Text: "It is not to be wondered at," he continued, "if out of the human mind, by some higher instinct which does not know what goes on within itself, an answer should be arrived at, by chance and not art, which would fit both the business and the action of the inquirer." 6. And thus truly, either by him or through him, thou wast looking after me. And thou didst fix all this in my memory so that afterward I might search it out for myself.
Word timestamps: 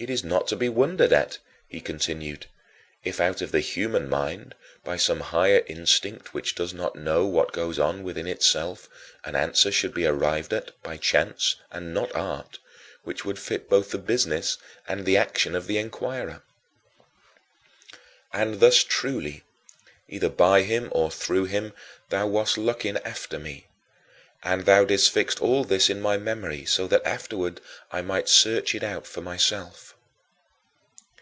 "It 0.00 0.10
is 0.10 0.22
not 0.22 0.46
to 0.46 0.54
be 0.54 0.68
wondered 0.68 1.12
at," 1.12 1.38
he 1.66 1.80
continued, 1.80 2.46
"if 3.02 3.18
out 3.20 3.42
of 3.42 3.50
the 3.50 3.58
human 3.58 4.08
mind, 4.08 4.54
by 4.84 4.96
some 4.96 5.18
higher 5.18 5.64
instinct 5.66 6.32
which 6.32 6.54
does 6.54 6.72
not 6.72 6.94
know 6.94 7.26
what 7.26 7.50
goes 7.50 7.80
on 7.80 8.04
within 8.04 8.28
itself, 8.28 8.88
an 9.24 9.34
answer 9.34 9.72
should 9.72 9.92
be 9.92 10.06
arrived 10.06 10.52
at, 10.52 10.80
by 10.84 10.98
chance 10.98 11.56
and 11.72 11.92
not 11.92 12.14
art, 12.14 12.60
which 13.02 13.24
would 13.24 13.40
fit 13.40 13.68
both 13.68 13.90
the 13.90 13.98
business 13.98 14.56
and 14.86 15.04
the 15.04 15.16
action 15.16 15.56
of 15.56 15.66
the 15.66 15.78
inquirer." 15.78 16.44
6. 17.00 18.02
And 18.34 18.60
thus 18.60 18.84
truly, 18.84 19.42
either 20.08 20.28
by 20.28 20.62
him 20.62 20.90
or 20.92 21.10
through 21.10 21.46
him, 21.46 21.72
thou 22.08 22.28
wast 22.28 22.56
looking 22.56 22.98
after 22.98 23.36
me. 23.40 23.64
And 24.44 24.66
thou 24.66 24.84
didst 24.84 25.10
fix 25.10 25.34
all 25.40 25.64
this 25.64 25.90
in 25.90 26.00
my 26.00 26.16
memory 26.16 26.64
so 26.64 26.86
that 26.86 27.04
afterward 27.04 27.60
I 27.90 28.02
might 28.02 28.28
search 28.28 28.72
it 28.72 28.84
out 28.84 29.04
for 29.04 29.20
myself. 29.20 29.96